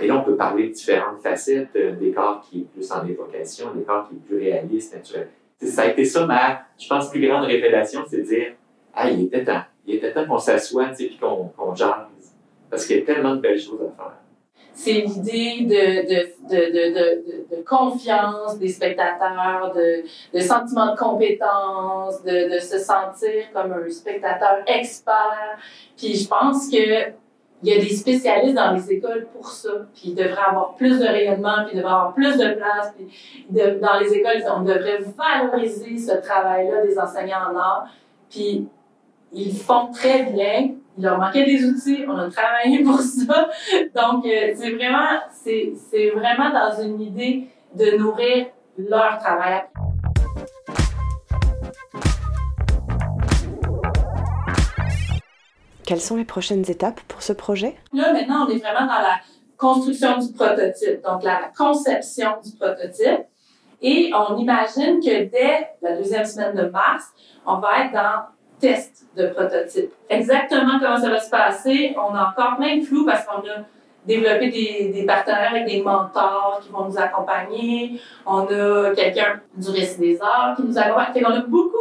Et 0.00 0.06
là, 0.06 0.18
on 0.18 0.22
peut 0.22 0.36
parler 0.36 0.68
de 0.68 0.72
différentes 0.72 1.20
facettes, 1.20 1.76
un 1.76 1.92
décor 1.92 2.40
qui 2.40 2.60
est 2.60 2.64
plus 2.64 2.90
en 2.92 3.04
évocation, 3.06 3.70
un 3.74 3.76
décor 3.76 4.08
qui 4.08 4.14
est 4.14 4.18
plus 4.18 4.38
réaliste, 4.38 4.94
naturel. 4.94 5.28
Ça 5.60 5.82
a 5.82 5.86
été 5.86 6.04
ça 6.04 6.26
ma, 6.26 6.62
je 6.78 6.88
pense, 6.88 7.10
plus 7.10 7.26
grande 7.26 7.44
révélation, 7.44 8.04
c'est 8.08 8.18
de 8.18 8.22
dire, 8.22 8.52
ah, 8.94 9.10
il 9.10 9.24
était 9.24 9.44
temps. 9.44 9.62
Il 9.86 9.96
était 9.96 10.12
temps 10.12 10.26
qu'on 10.26 10.38
s'assoie, 10.38 10.88
tu 10.88 10.96
sais, 10.96 11.04
puis 11.06 11.18
qu'on 11.18 11.48
qu 11.48 11.76
jase. 11.76 12.34
Parce 12.70 12.86
qu'il 12.86 12.98
y 12.98 13.02
a 13.02 13.04
tellement 13.04 13.34
de 13.34 13.40
belles 13.40 13.60
choses 13.60 13.80
à 13.80 13.96
faire 13.96 14.18
c'est 14.78 14.92
l'idée 14.92 15.62
de, 15.62 16.08
de, 16.08 16.72
de, 16.72 17.56
de, 17.56 17.62
confiance 17.64 18.56
des 18.60 18.68
spectateurs, 18.68 19.74
de, 19.74 20.40
sentiment 20.40 20.92
de 20.92 20.96
compétence, 20.96 22.22
de 22.22 22.60
se 22.60 22.78
sentir 22.78 23.50
comme 23.52 23.72
un 23.72 23.90
spectateur 23.90 24.58
expert. 24.68 25.58
Puis 25.96 26.14
je 26.14 26.28
pense 26.28 26.70
que 26.70 27.10
il 27.62 27.74
y 27.74 27.76
a 27.76 27.80
des 27.80 27.94
spécialistes 27.94 28.54
dans 28.54 28.72
les 28.72 28.92
écoles 28.92 29.26
pour 29.32 29.48
ça, 29.48 29.70
puis 29.94 30.10
il 30.10 30.14
devrait 30.14 30.42
avoir 30.48 30.74
plus 30.74 31.00
de 31.00 31.04
rayonnement, 31.04 31.64
puis 31.64 31.74
il 31.74 31.76
devrait 31.78 31.92
avoir 31.92 32.14
plus 32.14 32.36
de 32.36 32.54
place, 32.54 32.94
puis 32.96 33.08
dans 33.50 33.98
les 33.98 34.14
écoles, 34.14 34.42
on 34.56 34.62
devrait 34.62 35.00
valoriser 35.16 35.98
ce 35.98 36.16
travail-là 36.16 36.82
des 36.86 36.98
enseignants 36.98 37.50
en 37.52 37.56
art, 37.56 37.88
puis 38.30 38.68
ils 39.32 39.56
font 39.56 39.90
très 39.92 40.24
bien, 40.24 40.70
il 40.96 41.04
leur 41.04 41.18
manquait 41.18 41.44
des 41.44 41.64
outils, 41.64 42.04
on 42.08 42.16
a 42.16 42.30
travaillé 42.30 42.82
pour 42.84 43.00
ça. 43.00 43.48
Donc, 43.94 44.24
euh, 44.26 44.52
c'est 44.54 44.70
vraiment, 44.72 45.20
c'est, 45.32 46.10
vraiment 46.10 46.50
dans 46.50 46.82
une 46.82 47.00
idée 47.00 47.48
de 47.74 47.96
nourrir 47.98 48.46
leur 48.76 49.18
travail. 49.18 49.62
Quelles 55.88 56.02
sont 56.02 56.16
les 56.16 56.26
prochaines 56.26 56.70
étapes 56.70 57.00
pour 57.08 57.22
ce 57.22 57.32
projet? 57.32 57.74
Là, 57.94 58.12
maintenant, 58.12 58.46
on 58.46 58.50
est 58.50 58.58
vraiment 58.58 58.84
dans 58.84 59.00
la 59.00 59.20
construction 59.56 60.18
du 60.18 60.34
prototype, 60.34 61.02
donc 61.02 61.22
la 61.22 61.50
conception 61.56 62.32
du 62.44 62.52
prototype. 62.58 63.24
Et 63.80 64.10
on 64.14 64.36
imagine 64.36 65.00
que 65.00 65.24
dès 65.24 65.70
la 65.80 65.96
deuxième 65.96 66.26
semaine 66.26 66.54
de 66.54 66.64
mars, 66.64 67.06
on 67.46 67.56
va 67.56 67.86
être 67.86 67.92
dans 67.94 68.26
test 68.60 69.06
de 69.16 69.28
prototype. 69.28 69.90
Exactement 70.10 70.78
comment 70.78 70.98
ça 70.98 71.08
va 71.08 71.20
se 71.20 71.30
passer, 71.30 71.96
on 71.96 72.14
a 72.14 72.32
encore 72.32 72.58
plein 72.58 72.76
de 72.76 72.82
flou 72.82 73.06
parce 73.06 73.24
qu'on 73.24 73.38
a 73.38 73.64
développé 74.04 74.50
des, 74.50 74.92
des, 74.92 75.06
partenaires 75.06 75.52
avec 75.52 75.64
des 75.64 75.80
mentors 75.80 76.60
qui 76.62 76.70
vont 76.70 76.84
nous 76.84 76.98
accompagner. 76.98 77.98
On 78.26 78.40
a 78.40 78.94
quelqu'un 78.94 79.40
du 79.56 79.70
récit 79.70 80.00
des 80.00 80.20
arts 80.20 80.54
qui 80.54 80.64
nous 80.64 80.76
accompagne. 80.76 81.14
Fait 81.14 81.22
qu'on 81.22 81.32
a 81.32 81.40
beaucoup, 81.40 81.78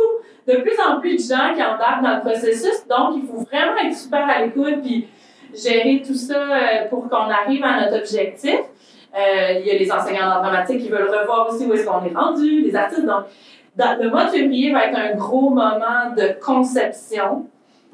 de 0.48 0.56
plus 0.58 0.80
en 0.80 1.00
plus 1.00 1.16
de 1.16 1.36
gens 1.36 1.54
qui 1.54 1.62
embarquent 1.62 2.04
dans 2.04 2.16
le 2.16 2.22
processus. 2.22 2.88
Donc, 2.88 3.16
il 3.18 3.28
faut 3.28 3.44
vraiment 3.44 3.78
être 3.86 3.96
super 3.96 4.28
à 4.28 4.42
l'écoute 4.42 4.82
puis 4.82 5.08
gérer 5.54 6.02
tout 6.06 6.14
ça 6.14 6.36
euh, 6.36 6.88
pour 6.90 7.10
qu'on 7.10 7.30
arrive 7.30 7.64
à 7.64 7.82
notre 7.82 7.98
objectif. 7.98 8.60
Euh, 9.16 9.60
il 9.60 9.66
y 9.66 9.72
a 9.72 9.78
les 9.78 9.92
enseignants 9.92 10.38
en 10.38 10.42
dramatique 10.42 10.82
qui 10.82 10.90
veulent 10.90 11.10
revoir 11.10 11.50
aussi 11.50 11.66
où 11.66 11.74
est-ce 11.74 11.86
qu'on 11.86 12.06
est 12.06 12.16
rendu, 12.16 12.62
les 12.62 12.76
artistes. 12.76 13.06
Donc, 13.06 13.26
le 13.78 14.10
mois 14.10 14.26
de 14.26 14.30
février 14.30 14.72
va 14.72 14.86
être 14.86 14.98
un 14.98 15.16
gros 15.16 15.50
moment 15.50 16.12
de 16.16 16.40
conception. 16.44 17.46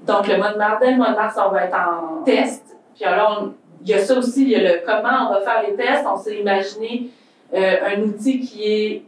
Donc, 0.05 0.27
le 0.27 0.37
mois 0.37 0.53
de 0.53 0.57
mars, 0.57 0.83
le 0.85 0.95
mois 0.95 1.11
de 1.11 1.15
mars, 1.15 1.35
on 1.43 1.51
va 1.51 1.65
être 1.65 1.75
en 1.75 2.23
test. 2.23 2.65
Puis 2.95 3.05
alors, 3.05 3.49
il 3.81 3.89
y 3.89 3.93
a 3.93 3.99
ça 3.99 4.17
aussi, 4.17 4.43
il 4.43 4.49
y 4.49 4.55
a 4.55 4.59
le 4.59 4.81
comment 4.85 5.29
on 5.29 5.33
va 5.33 5.41
faire 5.41 5.63
les 5.67 5.75
tests. 5.75 6.05
On 6.05 6.17
s'est 6.17 6.39
imaginé 6.39 7.09
euh, 7.53 7.75
un 7.85 8.01
outil 8.01 8.39
qui 8.39 8.63
est 8.63 9.03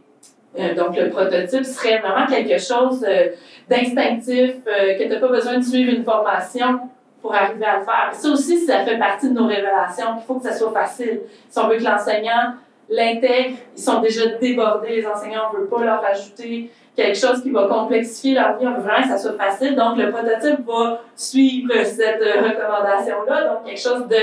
euh, 0.58 0.74
donc, 0.74 0.96
le 0.96 1.10
prototype 1.10 1.64
serait 1.64 1.98
vraiment 1.98 2.26
quelque 2.26 2.58
chose 2.58 3.04
euh, 3.08 3.28
d'instinctif, 3.68 4.64
que 4.64 5.02
tu 5.02 5.08
n'as 5.08 5.20
pas 5.20 5.28
besoin 5.28 5.58
de 5.58 5.64
suivre 5.64 5.92
une 5.92 6.04
formation 6.04 6.80
pour 7.20 7.34
arriver 7.34 7.64
à 7.64 7.78
le 7.78 7.84
faire. 7.84 8.10
Ça 8.12 8.28
aussi, 8.28 8.58
ça 8.58 8.84
fait 8.84 8.98
partie 8.98 9.28
de 9.28 9.34
nos 9.34 9.46
révélations. 9.46 10.06
Il 10.16 10.22
faut 10.26 10.34
que 10.34 10.44
ça 10.44 10.52
soit 10.52 10.72
facile. 10.72 11.20
Si 11.48 11.58
on 11.58 11.68
veut 11.68 11.76
que 11.76 11.84
l'enseignant 11.84 12.54
l'intègrent, 12.88 13.56
ils 13.76 13.82
sont 13.82 14.00
déjà 14.00 14.26
débordés, 14.40 14.96
les 14.96 15.06
enseignants, 15.06 15.48
on 15.52 15.56
ne 15.56 15.62
veut 15.62 15.68
pas 15.68 15.84
leur 15.84 16.04
ajouter 16.04 16.70
quelque 16.94 17.18
chose 17.18 17.42
qui 17.42 17.50
va 17.50 17.66
complexifier 17.66 18.34
leur 18.34 18.56
vie, 18.56 18.66
on 18.66 18.74
veut 18.74 18.82
vraiment 18.82 19.02
que 19.02 19.08
ça 19.08 19.18
soit 19.18 19.36
facile. 19.36 19.74
Donc, 19.74 19.96
le 19.96 20.10
prototype 20.10 20.64
va 20.64 21.00
suivre 21.16 21.74
cette 21.84 22.22
recommandation-là, 22.22 23.48
donc 23.48 23.64
quelque 23.64 23.80
chose 23.80 24.06
de 24.06 24.16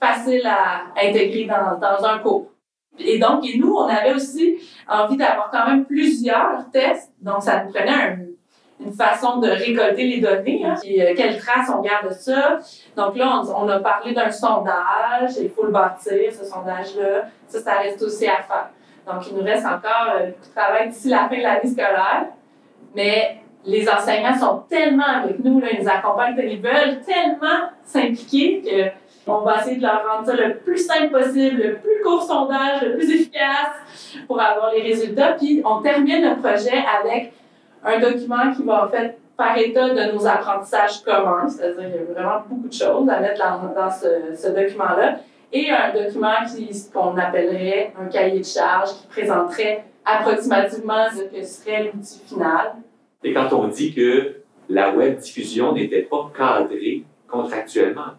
facile 0.00 0.46
à 0.46 1.00
intégrer 1.00 1.46
dans 1.46 2.04
un 2.04 2.18
cours. 2.18 2.49
Et 3.00 3.18
donc, 3.18 3.46
et 3.46 3.58
nous, 3.58 3.74
on 3.74 3.86
avait 3.86 4.14
aussi 4.14 4.58
envie 4.88 5.16
d'avoir 5.16 5.50
quand 5.50 5.66
même 5.66 5.84
plusieurs 5.84 6.70
tests, 6.72 7.12
donc 7.20 7.42
ça 7.42 7.64
nous 7.64 7.72
prenait 7.72 7.90
un 7.90 8.16
une 8.84 8.92
façon 8.92 9.38
de 9.38 9.48
récolter 9.48 10.04
les 10.04 10.20
données, 10.20 10.64
hein, 10.64 10.74
puis 10.80 11.00
euh, 11.00 11.12
quelles 11.16 11.38
traces 11.38 11.70
on 11.70 11.80
garde 11.80 12.08
de 12.08 12.14
ça. 12.14 12.58
Donc 12.96 13.16
là, 13.16 13.42
on, 13.54 13.68
a 13.68 13.78
parlé 13.80 14.14
d'un 14.14 14.30
sondage, 14.30 15.32
il 15.40 15.50
faut 15.50 15.64
le 15.64 15.70
bâtir, 15.70 16.32
ce 16.32 16.44
sondage-là. 16.44 17.24
Ça, 17.46 17.60
ça 17.60 17.74
reste 17.74 18.02
aussi 18.02 18.26
à 18.26 18.36
faire. 18.36 18.70
Donc, 19.06 19.26
il 19.28 19.36
nous 19.36 19.44
reste 19.44 19.66
encore 19.66 20.14
euh, 20.14 20.28
de 20.28 20.34
travail 20.54 20.88
d'ici 20.88 21.08
la 21.08 21.28
fin 21.28 21.36
de 21.36 21.42
l'année 21.42 21.68
scolaire, 21.68 22.26
mais 22.94 23.42
les 23.64 23.88
enseignants 23.88 24.38
sont 24.38 24.62
tellement 24.68 25.04
avec 25.22 25.38
nous, 25.44 25.62
ils 25.70 25.82
nous 25.82 25.88
accompagnent, 25.88 26.36
ils 26.38 26.62
veulent 26.62 27.00
tellement 27.04 27.68
s'impliquer 27.84 28.62
que 28.62 29.09
on 29.30 29.44
va 29.44 29.60
essayer 29.60 29.76
de 29.76 29.82
leur 29.82 30.02
rendre 30.06 30.26
ça 30.26 30.34
le 30.34 30.56
plus 30.56 30.78
simple 30.78 31.10
possible, 31.10 31.62
le 31.62 31.74
plus 31.76 32.02
court 32.02 32.22
sondage, 32.22 32.82
le 32.82 32.96
plus 32.96 33.10
efficace 33.10 34.16
pour 34.26 34.40
avoir 34.40 34.72
les 34.72 34.82
résultats. 34.82 35.32
Puis 35.32 35.62
on 35.64 35.80
termine 35.80 36.22
le 36.22 36.36
projet 36.40 36.84
avec 37.00 37.32
un 37.84 37.98
document 37.98 38.52
qui 38.54 38.62
va 38.62 38.84
en 38.84 38.88
fait 38.88 39.18
faire 39.36 39.56
état 39.56 39.88
de 39.88 40.12
nos 40.12 40.26
apprentissages 40.26 41.02
communs, 41.02 41.48
c'est-à-dire 41.48 41.90
qu'il 41.90 41.94
y 41.94 41.98
a 41.98 42.12
vraiment 42.12 42.44
beaucoup 42.48 42.68
de 42.68 42.72
choses 42.72 43.08
à 43.08 43.20
mettre 43.20 43.40
dans, 43.74 43.90
ce, 43.90 44.48
document-là, 44.48 45.18
et 45.52 45.70
un 45.70 45.92
document 45.92 46.34
qu'on 46.92 47.16
appellerait 47.16 47.92
un 47.98 48.06
cahier 48.06 48.40
de 48.40 48.44
charge 48.44 48.90
qui 48.90 49.06
présenterait 49.08 49.84
approximativement 50.04 51.06
ce 51.10 51.22
que 51.22 51.42
serait 51.42 51.84
l'outil 51.84 52.20
final. 52.26 52.74
Et 53.24 53.32
quand 53.32 53.52
on 53.52 53.68
dit 53.68 53.94
que 53.94 54.36
la 54.68 54.94
web 54.94 55.18
diffusion 55.18 55.72
n'était 55.72 56.02
pas 56.02 56.30
cadrée 56.36 57.04
contractuellement, 57.28 58.12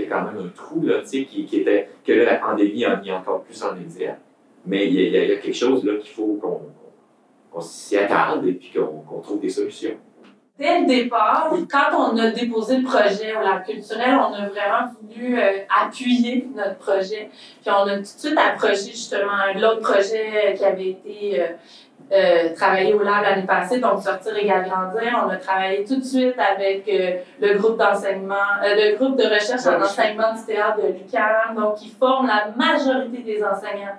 y, 0.00 0.06
a, 0.06 0.08
quand 0.08 0.24
même 0.24 0.46
un 0.46 0.48
trou 0.48 0.84
là, 0.84 1.00
qui, 1.00 1.24
qui 1.26 1.56
était 1.56 1.88
que 2.04 2.12
la 2.12 2.36
pandémie 2.36 2.84
a 2.84 2.96
mis 2.96 3.12
encore 3.12 3.42
plus 3.42 3.62
en 3.62 3.76
exergue. 3.76 4.16
Mais 4.66 4.86
il 4.86 4.94
y, 4.94 5.16
a, 5.16 5.24
il 5.24 5.40
quelque 5.40 5.54
chose 5.54 5.84
là 5.84 5.96
qu'il 5.96 6.10
faut 6.10 6.38
qu'on 6.40 6.60
qu'on 7.50 7.60
s'y 7.60 7.96
attarde 7.96 8.46
et 8.46 8.52
puis 8.52 8.72
qu'on 8.72 9.20
trouve 9.20 9.40
des 9.40 9.48
solutions. 9.48 9.96
Dès 10.58 10.80
le 10.80 10.86
départ, 10.86 11.50
quand 11.70 12.12
on 12.12 12.18
a 12.18 12.30
déposé 12.32 12.76
le 12.76 12.84
projet 12.84 13.34
au 13.34 13.40
lab 13.40 13.64
culturel, 13.64 14.14
on 14.14 14.34
a 14.34 14.46
vraiment 14.46 14.92
voulu 15.00 15.38
euh, 15.38 15.60
appuyer 15.74 16.46
notre 16.54 16.76
projet. 16.76 17.30
Puis 17.62 17.70
on 17.70 17.86
a 17.86 17.96
tout 17.96 18.02
de 18.02 18.04
suite 18.04 18.36
approché 18.38 18.90
justement 18.90 19.54
l'autre 19.54 19.80
projet 19.80 20.54
qui 20.58 20.64
avait 20.64 20.90
été 20.90 21.40
euh, 21.40 21.46
euh, 22.12 22.54
travaillé 22.54 22.92
au 22.94 23.02
lab 23.02 23.22
l'année 23.22 23.46
passée, 23.46 23.78
donc 23.78 24.02
Sortir 24.02 24.36
et 24.36 24.46
Grandir. 24.46 25.24
On 25.26 25.30
a 25.30 25.36
travaillé 25.36 25.84
tout 25.84 25.96
de 25.96 26.04
suite 26.04 26.36
avec 26.38 26.90
le 27.40 27.58
groupe 27.58 27.78
d'enseignement, 27.78 28.34
le 28.62 28.96
groupe 28.96 29.16
de 29.16 29.24
recherche 29.24 29.66
en 29.66 29.80
enseignement 29.80 30.34
du 30.34 30.44
théâtre 30.44 30.78
de 30.82 30.88
l'UQAM, 30.88 31.54
donc 31.56 31.76
qui 31.76 31.88
forme 31.88 32.26
la 32.26 32.48
majorité 32.56 33.22
des 33.22 33.42
enseignants 33.42 33.98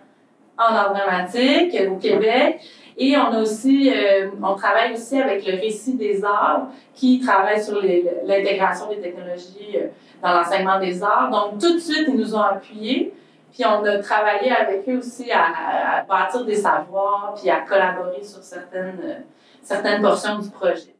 en 0.57 0.75
art 0.75 0.93
dramatique 0.93 1.75
au 1.89 1.95
Québec. 1.95 2.61
Et 2.97 3.15
on 3.17 3.31
a 3.31 3.41
aussi, 3.41 3.91
euh, 3.91 4.29
on 4.43 4.55
travaille 4.55 4.93
aussi 4.93 5.19
avec 5.19 5.45
le 5.45 5.59
récit 5.59 5.95
des 5.95 6.23
arts 6.23 6.67
qui 6.93 7.19
travaille 7.19 7.61
sur 7.61 7.81
l'intégration 8.25 8.89
des 8.89 8.99
technologies 8.99 9.75
euh, 9.75 9.87
dans 10.21 10.33
l'enseignement 10.33 10.79
des 10.79 11.01
arts. 11.01 11.29
Donc, 11.31 11.59
tout 11.59 11.73
de 11.73 11.79
suite, 11.79 12.05
ils 12.07 12.15
nous 12.15 12.35
ont 12.35 12.41
appuyés. 12.41 13.13
Puis 13.51 13.65
on 13.65 13.83
a 13.83 13.99
travaillé 13.99 14.49
avec 14.49 14.87
eux 14.87 14.99
aussi 14.99 15.29
à, 15.29 16.05
bâtir 16.07 16.45
des 16.45 16.55
savoirs, 16.55 17.33
puis 17.35 17.49
à 17.49 17.61
collaborer 17.61 18.23
sur 18.23 18.41
certaines, 18.41 18.99
euh, 19.03 19.15
certaines 19.61 20.01
portions 20.01 20.39
du 20.39 20.49
projet. 20.49 20.95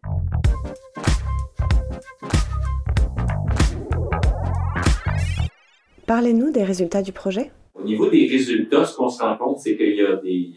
Parlez-nous 6.05 6.51
des 6.51 6.65
résultats 6.65 7.01
du 7.01 7.13
projet. 7.13 7.51
Au 7.74 7.84
niveau 7.84 8.10
des 8.10 8.27
résultats, 8.27 8.84
ce 8.84 8.98
qu'on 8.98 9.08
se 9.08 9.24
rend 9.24 9.38
compte, 9.38 9.60
c'est 9.60 9.77
qu'il 9.77 9.96
y 9.96 10.01
a 10.01 10.17
des, 10.17 10.51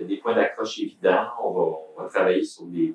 des 0.00 0.16
points 0.16 0.34
d'accroche 0.34 0.80
évidents. 0.80 1.26
On 1.44 1.52
va, 1.52 1.62
on 1.96 2.02
va, 2.02 2.08
travailler 2.08 2.42
sur 2.42 2.64
des, 2.64 2.92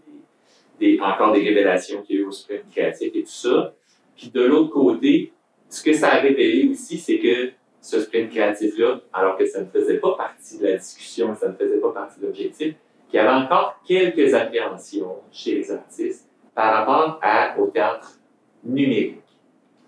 des, 0.77 1.00
encore 1.00 1.32
des 1.32 1.42
révélations 1.42 2.01
qu'il 2.01 2.18
y 2.18 2.20
a 2.20 2.22
eu 2.24 2.25
au 2.25 2.32
sprint 2.32 2.70
créatif 2.70 3.12
et 3.15 3.24
tout 3.24 3.30
ça. 3.30 3.74
Puis 4.18 4.30
de 4.30 4.42
l'autre 4.42 4.72
côté, 4.72 5.32
ce 5.70 5.82
que 5.82 5.94
ça 5.94 6.15
a 6.15 6.20
révélé 6.20 6.68
aussi, 6.68 6.98
c'est 6.98 7.20
que 7.20 7.51
ce 7.86 8.00
sprint 8.00 8.32
créatif-là, 8.32 9.00
alors 9.13 9.38
que 9.38 9.46
ça 9.46 9.62
ne 9.62 9.68
faisait 9.68 9.98
pas 9.98 10.15
partie 10.15 10.58
de 10.58 10.65
la 10.65 10.77
discussion, 10.77 11.36
ça 11.36 11.50
ne 11.50 11.54
faisait 11.54 11.77
pas 11.77 11.92
partie 11.92 12.20
de 12.20 12.25
l'objectif, 12.25 12.74
qu'il 13.08 13.18
y 13.18 13.20
avait 13.20 13.46
encore 13.46 13.80
quelques 13.88 14.34
appréhensions 14.34 15.18
chez 15.32 15.54
les 15.54 15.72
artistes 15.72 16.27
par 16.56 16.74
rapport 16.74 17.20
au 17.60 17.68
théâtre 17.68 18.18
numérique. 18.63 19.22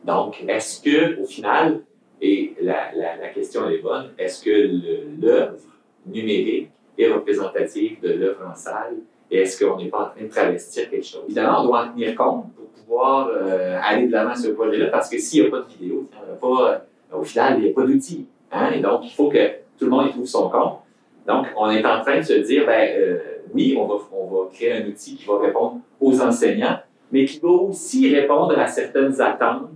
Donc, 0.03 0.43
est-ce 0.47 0.79
que, 0.79 1.19
au 1.19 1.25
final, 1.25 1.81
et 2.21 2.53
la, 2.61 3.29
question 3.33 3.67
est 3.67 3.79
bonne, 3.79 4.11
est-ce 4.19 4.43
que 4.43 5.19
l'œuvre 5.19 5.57
numérique 6.05 6.69
est 6.99 7.11
représentative 7.11 7.99
de 8.01 8.13
l'œuvre 8.13 8.47
en 8.47 8.53
salle 8.53 8.97
et 9.31 9.39
est-ce 9.39 9.63
qu'on 9.63 9.77
n'est 9.77 9.89
pas 9.89 10.01
en 10.01 10.09
train 10.09 10.23
de 10.23 10.29
travestir 10.29 10.87
quelque 10.89 11.05
chose? 11.05 11.23
Évidemment, 11.25 11.61
on 11.61 11.65
doit 11.65 11.85
en 11.85 11.91
tenir 11.93 12.15
compte 12.15 12.53
pour 12.53 12.67
pouvoir 12.67 13.29
euh, 13.29 13.79
aller 13.81 14.05
de 14.05 14.11
l'avant 14.11 14.35
sur 14.35 14.51
ce 14.51 14.55
projet-là 14.55 14.87
parce 14.87 15.09
que 15.09 15.17
s'il 15.17 15.41
n'y 15.41 15.47
a 15.47 15.51
pas 15.51 15.61
de 15.61 15.67
vidéo, 15.67 16.07
il 16.11 16.27
n'y 16.27 16.31
a 16.31 16.35
pas, 16.35 16.71
euh, 16.71 16.77
au 17.13 17.23
final, 17.23 17.57
il 17.57 17.65
n'y 17.65 17.69
a 17.71 17.73
pas 17.73 17.83
d'outils. 17.83 18.27
Hein? 18.51 18.71
Et 18.71 18.79
donc, 18.79 19.01
il 19.03 19.11
faut 19.11 19.29
que 19.29 19.47
tout 19.77 19.85
le 19.85 19.89
monde 19.89 20.07
y 20.07 20.11
trouve 20.11 20.25
son 20.25 20.49
compte. 20.49 20.79
Donc, 21.27 21.47
on 21.57 21.69
est 21.69 21.85
en 21.85 22.01
train 22.01 22.17
de 22.17 22.23
se 22.23 22.33
dire, 22.33 22.65
ben, 22.65 22.89
euh, 22.97 23.17
oui, 23.53 23.77
on 23.79 23.85
va, 23.85 23.95
on 24.11 24.25
va 24.27 24.49
créer 24.51 24.73
un 24.73 24.87
outil 24.87 25.15
qui 25.15 25.25
va 25.25 25.39
répondre 25.39 25.79
aux 25.99 26.21
enseignants, 26.21 26.79
mais 27.11 27.25
qui 27.25 27.39
va 27.39 27.49
aussi 27.49 28.13
répondre 28.13 28.57
à 28.57 28.67
certaines 28.67 29.19
attentes 29.21 29.69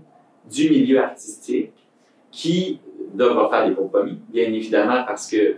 du 0.50 0.70
milieu 0.70 1.02
artistique 1.02 1.72
qui 2.32 2.80
devra 3.14 3.50
faire 3.50 3.68
des 3.68 3.76
compromis, 3.76 4.18
bien 4.30 4.46
évidemment, 4.46 5.04
parce 5.06 5.30
que 5.30 5.58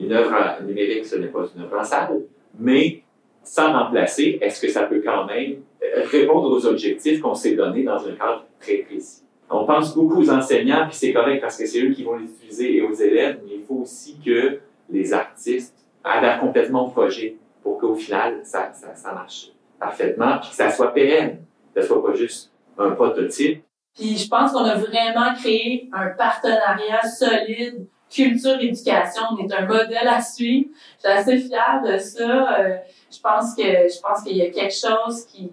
une 0.00 0.12
œuvre 0.12 0.62
numérique, 0.66 1.04
ce 1.04 1.16
n'est 1.16 1.28
pas 1.28 1.44
une 1.54 1.62
œuvre 1.62 1.78
en 1.78 1.84
salle, 1.84 2.22
mais 2.58 3.02
sans 3.42 3.72
remplacer, 3.72 4.38
est-ce 4.40 4.60
que 4.60 4.68
ça 4.68 4.84
peut 4.84 5.02
quand 5.04 5.26
même 5.26 5.56
euh, 5.82 6.02
répondre 6.10 6.50
aux 6.50 6.66
objectifs 6.66 7.20
qu'on 7.20 7.34
s'est 7.34 7.54
donnés 7.54 7.84
dans 7.84 8.04
un 8.06 8.12
cadre 8.12 8.46
très 8.58 8.78
précis? 8.78 9.22
On 9.54 9.66
pense 9.66 9.94
beaucoup 9.94 10.20
aux 10.20 10.30
enseignants, 10.30 10.86
puis 10.88 10.96
c'est 10.96 11.12
correct 11.12 11.40
parce 11.40 11.56
que 11.56 11.64
c'est 11.64 11.80
eux 11.80 11.92
qui 11.92 12.02
vont 12.02 12.16
les 12.16 12.24
utiliser 12.24 12.76
et 12.76 12.82
aux 12.82 12.92
élèves, 12.92 13.38
mais 13.44 13.54
il 13.54 13.62
faut 13.62 13.76
aussi 13.76 14.18
que 14.24 14.58
les 14.90 15.12
artistes 15.12 15.76
adhèrent 16.02 16.40
complètement 16.40 16.86
au 16.86 16.90
projet 16.90 17.36
pour 17.62 17.78
qu'au 17.78 17.94
final, 17.94 18.40
ça, 18.42 18.72
ça, 18.72 19.12
marche 19.12 19.52
parfaitement, 19.78 20.38
puis 20.40 20.50
que 20.50 20.56
ça 20.56 20.70
soit 20.70 20.92
pérenne, 20.92 21.44
que 21.72 21.80
ce 21.80 21.86
soit 21.86 22.04
pas 22.04 22.14
juste 22.14 22.52
un 22.76 22.90
prototype. 22.90 23.62
Puis 23.94 24.18
je 24.18 24.28
pense 24.28 24.50
qu'on 24.50 24.64
a 24.64 24.74
vraiment 24.74 25.32
créé 25.34 25.88
un 25.92 26.08
partenariat 26.08 27.02
solide 27.06 27.86
culture-éducation. 28.10 29.22
On 29.32 29.38
est 29.38 29.54
un 29.54 29.66
modèle 29.66 30.08
à 30.08 30.20
suivre. 30.20 30.70
Je 30.96 31.08
suis 31.08 31.18
assez 31.18 31.38
fière 31.38 31.80
de 31.86 31.96
ça. 31.98 32.58
Euh, 32.58 32.76
je 33.10 33.20
pense 33.20 33.54
que 33.54 33.62
je 33.62 34.00
pense 34.00 34.24
qu'il 34.24 34.36
y 34.36 34.42
a 34.42 34.50
quelque 34.50 34.74
chose 34.74 35.24
qui, 35.26 35.50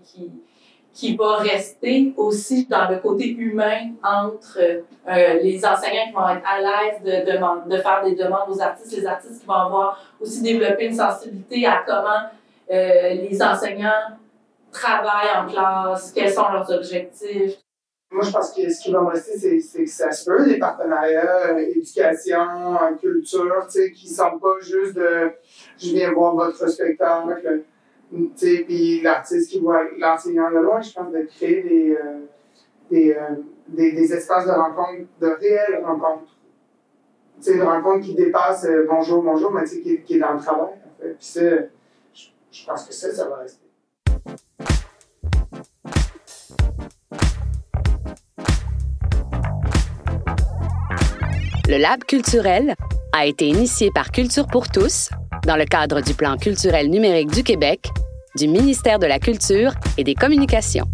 qui 0.93 1.15
va 1.15 1.37
rester 1.37 2.13
aussi 2.17 2.65
dans 2.65 2.89
le 2.89 2.97
côté 2.97 3.29
humain 3.29 3.91
entre 4.03 4.59
euh, 4.59 5.33
les 5.41 5.65
enseignants 5.65 6.07
qui 6.07 6.13
vont 6.13 6.29
être 6.29 6.45
à 6.45 6.59
l'aise 6.59 7.01
de, 7.01 7.31
demander, 7.31 7.75
de 7.75 7.81
faire 7.81 8.03
des 8.03 8.15
demandes 8.15 8.49
aux 8.49 8.61
artistes, 8.61 8.97
les 8.97 9.05
artistes 9.05 9.41
qui 9.41 9.47
vont 9.47 9.53
avoir 9.53 10.03
aussi 10.19 10.41
développé 10.41 10.87
une 10.87 10.95
sensibilité 10.95 11.65
à 11.65 11.83
comment 11.85 12.29
euh, 12.71 13.13
les 13.13 13.41
enseignants 13.41 14.17
travaillent 14.71 15.37
en 15.37 15.47
classe, 15.47 16.11
quels 16.11 16.31
sont 16.31 16.49
leurs 16.51 16.69
objectifs. 16.69 17.57
Moi, 18.11 18.25
je 18.25 18.31
pense 18.31 18.51
que 18.53 18.69
ce 18.69 18.81
qui 18.81 18.91
va 18.91 18.99
me 18.99 19.07
rester, 19.07 19.61
c'est 19.61 19.83
que 19.85 19.89
ça 19.89 20.11
se 20.11 20.29
peut, 20.29 20.45
des 20.45 20.59
partenariats, 20.59 21.47
euh, 21.51 21.57
éducation, 21.57 22.77
culture, 22.99 23.65
tu 23.67 23.79
sais, 23.79 23.91
qui 23.91 24.09
ne 24.09 24.13
sont 24.13 24.37
pas 24.37 24.59
juste 24.59 24.95
de 24.95 25.31
je 25.77 25.93
viens 25.93 26.11
voir 26.11 26.35
votre 26.35 26.69
spectacle, 26.69 27.63
puis 28.11 29.01
l'artiste 29.01 29.51
qui 29.51 29.59
voit 29.59 29.83
l'enseignant 29.97 30.51
de 30.51 30.57
loin. 30.57 30.81
Je 30.81 30.93
pense 30.93 31.11
de 31.11 31.21
créer 31.21 31.63
des, 31.63 31.95
euh, 31.95 32.19
des, 32.89 33.17
des, 33.67 33.91
des, 33.93 34.13
espaces 34.13 34.45
de 34.45 34.51
rencontre, 34.51 35.07
de 35.19 35.27
réelles 35.27 35.83
rencontres. 35.83 36.35
Sais, 37.39 37.53
une 37.53 37.63
rencontre 37.63 38.05
qui 38.05 38.13
dépasse 38.13 38.67
bonjour, 38.87 39.23
bonjour, 39.23 39.51
mais 39.51 39.63
qui, 39.63 40.01
qui, 40.03 40.15
est 40.15 40.19
dans 40.19 40.33
le 40.33 40.39
travail. 40.39 40.73
Puis 40.99 41.15
ça, 41.19 41.41
je 42.51 42.65
pense 42.65 42.83
que 42.83 42.93
ça, 42.93 43.11
ça 43.11 43.27
va 43.27 43.37
rester. 43.37 43.61
Le 51.71 51.77
Lab 51.77 52.03
culturel 52.03 52.75
a 53.13 53.25
été 53.25 53.47
initié 53.47 53.91
par 53.95 54.11
Culture 54.11 54.45
pour 54.45 54.67
tous 54.67 55.09
dans 55.45 55.55
le 55.55 55.63
cadre 55.63 56.01
du 56.01 56.13
Plan 56.13 56.35
culturel 56.35 56.89
numérique 56.89 57.31
du 57.31 57.43
Québec, 57.43 57.87
du 58.35 58.47
ministère 58.47 58.99
de 58.99 59.07
la 59.07 59.19
Culture 59.19 59.73
et 59.97 60.03
des 60.03 60.15
Communications. 60.15 60.85